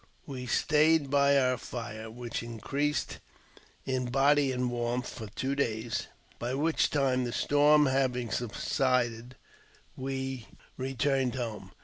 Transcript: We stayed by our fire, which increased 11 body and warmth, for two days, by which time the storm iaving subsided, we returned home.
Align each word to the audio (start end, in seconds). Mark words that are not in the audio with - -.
We 0.25 0.47
stayed 0.47 1.11
by 1.11 1.37
our 1.37 1.59
fire, 1.59 2.09
which 2.09 2.41
increased 2.41 3.19
11 3.85 4.09
body 4.09 4.51
and 4.51 4.71
warmth, 4.71 5.07
for 5.07 5.27
two 5.27 5.53
days, 5.53 6.07
by 6.39 6.55
which 6.55 6.89
time 6.89 7.23
the 7.23 7.31
storm 7.31 7.85
iaving 7.85 8.33
subsided, 8.33 9.35
we 9.95 10.47
returned 10.75 11.35
home. 11.35 11.73